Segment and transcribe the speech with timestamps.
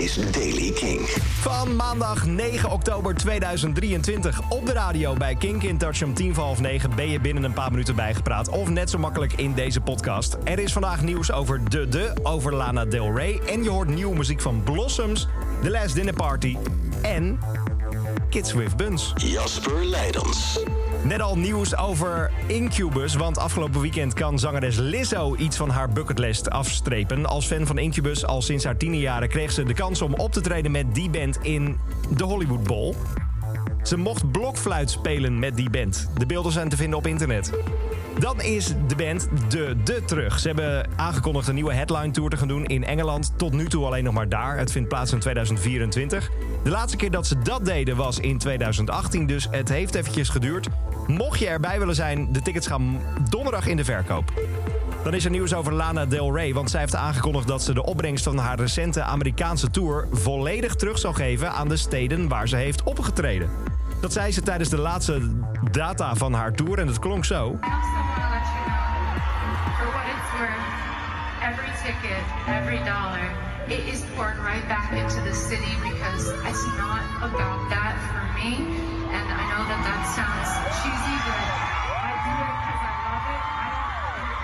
[0.00, 1.00] is Daily King.
[1.40, 6.44] Van maandag 9 oktober 2023 op de radio bij Kink in Touch om tien voor
[6.44, 8.48] half negen ben je binnen een paar minuten bijgepraat.
[8.48, 10.36] Of net zo makkelijk in deze podcast.
[10.44, 13.40] Er is vandaag nieuws over De De, over Lana Del Rey.
[13.46, 15.26] En je hoort nieuwe muziek van Blossoms,
[15.62, 16.56] The Last Dinner Party
[17.02, 17.38] en
[18.28, 19.12] Kids with Buns.
[19.16, 20.60] Jasper Leidens.
[21.02, 26.50] Net al nieuws over Incubus, want afgelopen weekend kan zangeres Lizzo iets van haar bucketlist
[26.50, 27.26] afstrepen.
[27.26, 30.40] Als fan van Incubus al sinds haar tienerjaren kreeg ze de kans om op te
[30.40, 31.78] treden met die band in
[32.16, 32.94] de Hollywood Bowl.
[33.82, 36.10] Ze mocht blokfluit spelen met die band.
[36.18, 37.52] De beelden zijn te vinden op internet.
[38.18, 40.38] Dan is de band De De terug.
[40.38, 43.32] Ze hebben aangekondigd een nieuwe headline tour te gaan doen in Engeland.
[43.36, 44.58] Tot nu toe alleen nog maar daar.
[44.58, 46.30] Het vindt plaats in 2024.
[46.62, 50.68] De laatste keer dat ze dat deden was in 2018, dus het heeft eventjes geduurd.
[51.06, 53.00] Mocht je erbij willen zijn, de tickets gaan
[53.30, 54.32] donderdag in de verkoop.
[55.04, 57.84] Dan is er nieuws over Lana Del Rey, want zij heeft aangekondigd dat ze de
[57.84, 62.56] opbrengst van haar recente Amerikaanse tour volledig terug zal geven aan de steden waar ze
[62.56, 63.50] heeft opgetreden.
[64.00, 65.20] Dat zei ze tijdens de laatste
[65.70, 67.34] data van haar tour en het klonk zo.
[67.34, 68.90] I also want to let you know,
[69.78, 70.66] for what it's worth,
[71.48, 72.22] every ticket,
[72.58, 73.26] every dollar,
[73.66, 78.52] it is poured right back into the city because it's not about that for me.
[79.16, 81.44] And I know that that sounds cheesy, but
[82.08, 83.42] I do it because I love it.
[83.64, 83.92] I don't,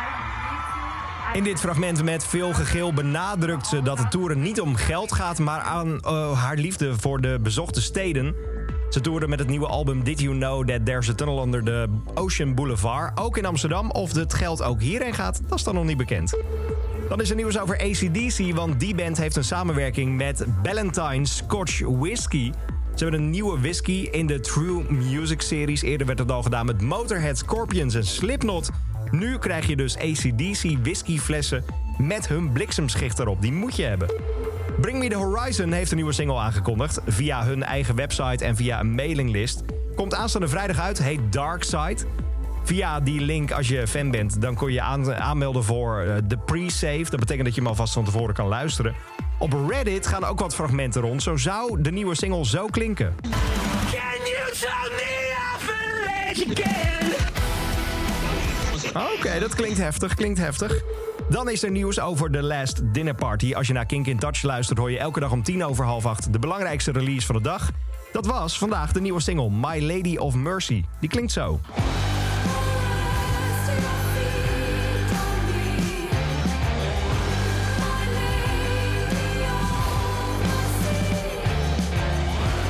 [0.00, 1.34] I don't need to.
[1.34, 5.12] I In dit fragment met veel gegil benadrukt ze dat de toeren niet om geld
[5.12, 8.34] gaat, maar aan eh, haar liefde voor de bezochte steden.
[8.92, 11.88] Ze toerde met het nieuwe album Did You Know That There's a Tunnel Under the
[12.14, 13.90] Ocean Boulevard, ook in Amsterdam.
[13.90, 16.36] Of het geld ook hierheen gaat, dat is dan nog niet bekend.
[17.08, 21.80] Dan is er nieuws over ACDC, want die band heeft een samenwerking met Ballantine Scotch
[21.80, 22.52] Whisky.
[22.94, 25.82] Ze hebben een nieuwe whisky in de True Music series.
[25.82, 28.70] Eerder werd het al gedaan met Motorhead, Scorpions en Slipknot.
[29.10, 31.64] Nu krijg je dus ACDC whiskyflessen
[31.98, 33.42] met hun bliksemschicht erop.
[33.42, 34.08] Die moet je hebben.
[34.80, 37.00] Bring Me The Horizon heeft een nieuwe single aangekondigd.
[37.06, 39.62] Via hun eigen website en via een mailinglist.
[39.94, 41.96] Komt aanstaande vrijdag uit, heet Dark Side.
[42.64, 46.38] Via die link, als je fan bent, dan kon je aan, aanmelden voor eh, de
[46.38, 47.10] pre-save.
[47.10, 48.94] Dat betekent dat je hem alvast van tevoren kan luisteren.
[49.38, 51.22] Op Reddit gaan ook wat fragmenten rond.
[51.22, 53.14] Zo zou de nieuwe single zo klinken.
[53.20, 53.30] Can
[54.24, 55.22] you tell me
[58.94, 60.82] Oké, dat klinkt heftig, klinkt heftig.
[61.32, 63.54] Dan is er nieuws over The Last Dinner Party.
[63.54, 66.06] Als je naar Kink in Touch luistert, hoor je elke dag om tien over half
[66.06, 66.32] acht...
[66.32, 67.70] de belangrijkste release van de dag.
[68.12, 70.84] Dat was vandaag de nieuwe single My Lady of Mercy.
[71.00, 71.60] Die klinkt zo.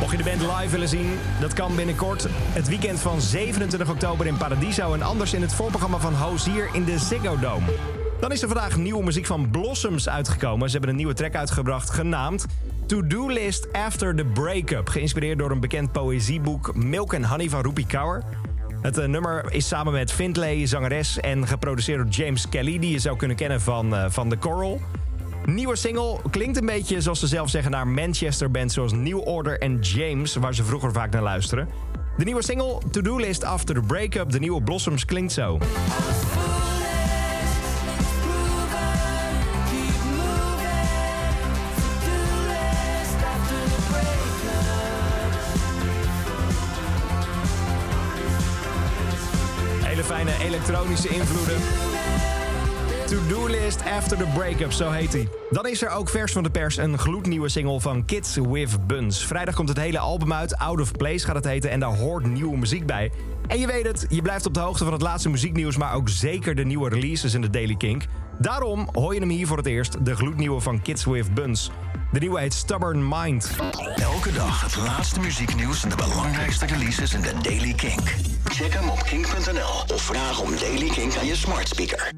[0.00, 2.26] Mocht je de band live willen zien, dat kan binnenkort.
[2.30, 4.92] Het weekend van 27 oktober in Paradiso...
[4.92, 7.95] en anders in het voorprogramma van Hozier in de Ziggo Dome.
[8.20, 10.66] Dan is er vandaag nieuwe muziek van Blossoms uitgekomen.
[10.66, 12.46] Ze hebben een nieuwe track uitgebracht genaamd...
[12.86, 14.88] To-Do List After the Breakup.
[14.88, 18.22] Geïnspireerd door een bekend poëzieboek Milk and Honey van Rupi Kaur.
[18.82, 21.20] Het eh, nummer is samen met Findlay, zangeres...
[21.20, 22.78] en geproduceerd door James Kelly...
[22.78, 24.80] die je zou kunnen kennen van, eh, van The Coral...
[25.46, 29.60] Nieuwe single klinkt een beetje, zoals ze zelf zeggen, naar Manchester bands zoals New Order
[29.60, 31.68] en James, waar ze vroeger vaak naar luisteren.
[32.16, 35.58] De nieuwe single, To Do List After the Breakup, de nieuwe Blossoms, klinkt zo.
[50.46, 51.56] Elektronische invloeden.
[53.06, 55.28] To-do list after the breakup, zo heet hij.
[55.50, 59.26] Dan is er ook vers van de pers een gloednieuwe single van Kids with Buns.
[59.26, 61.70] Vrijdag komt het hele album uit, Out of Place gaat het heten...
[61.70, 63.12] en daar hoort nieuwe muziek bij.
[63.46, 65.76] En je weet het, je blijft op de hoogte van het laatste muzieknieuws...
[65.76, 68.04] maar ook zeker de nieuwe releases in de Daily Kink.
[68.38, 71.70] Daarom hoor je hem hier voor het eerst, de gloednieuwe van Kids with Buns.
[72.12, 73.56] De nieuwe heet Stubborn Mind.
[73.96, 78.14] Elke dag het laatste muzieknieuws en de belangrijkste releases in de Daily Kink.
[78.44, 82.12] Check hem op kink.nl of vraag om Daily Kink aan je smart speaker.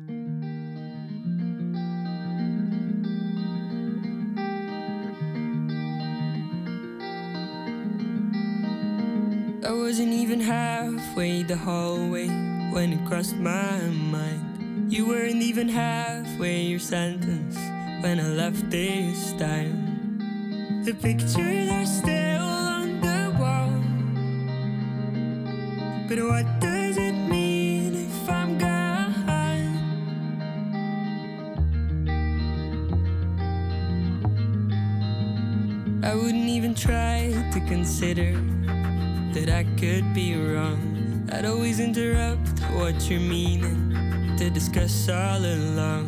[9.65, 12.27] I wasn't even halfway the hallway
[12.73, 13.81] when it crossed my
[14.11, 14.48] mind.
[14.89, 17.59] You weren't even halfway your sentence
[18.01, 20.83] when I left this time.
[20.83, 23.71] The pictures are still on the wall.
[26.09, 29.13] But what does it mean if I'm gone?
[36.03, 38.33] I wouldn't even try to consider
[39.35, 41.29] that I could be wrong.
[41.31, 44.08] I'd always interrupt what you're meaning
[44.39, 46.07] to discuss all along.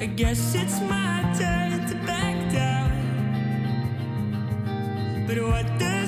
[0.00, 2.90] I guess it's my turn to back down.
[5.26, 5.99] But what the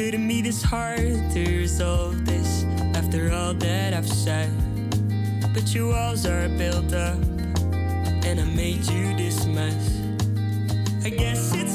[0.00, 2.64] Shouldn't be this hard to resolve this
[2.96, 4.50] after all that I've said.
[5.52, 7.18] But your walls are built up,
[8.24, 10.00] and I made you this mess.
[11.04, 11.69] I guess it's